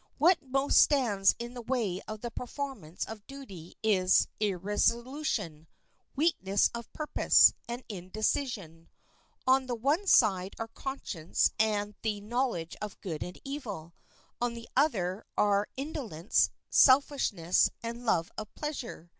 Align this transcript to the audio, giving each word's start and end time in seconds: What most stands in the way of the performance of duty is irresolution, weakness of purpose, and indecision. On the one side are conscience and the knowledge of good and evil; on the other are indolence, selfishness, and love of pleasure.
What 0.17 0.41
most 0.41 0.79
stands 0.79 1.35
in 1.37 1.53
the 1.53 1.61
way 1.61 2.01
of 2.07 2.21
the 2.21 2.31
performance 2.31 3.05
of 3.05 3.27
duty 3.27 3.75
is 3.83 4.27
irresolution, 4.39 5.67
weakness 6.15 6.71
of 6.73 6.91
purpose, 6.91 7.53
and 7.67 7.83
indecision. 7.87 8.89
On 9.45 9.67
the 9.67 9.75
one 9.75 10.07
side 10.07 10.55
are 10.57 10.69
conscience 10.69 11.51
and 11.59 11.93
the 12.01 12.19
knowledge 12.19 12.75
of 12.81 12.99
good 13.01 13.21
and 13.21 13.39
evil; 13.43 13.93
on 14.41 14.55
the 14.55 14.67
other 14.75 15.23
are 15.37 15.67
indolence, 15.77 16.49
selfishness, 16.71 17.69
and 17.83 18.03
love 18.03 18.31
of 18.39 18.51
pleasure. 18.55 19.07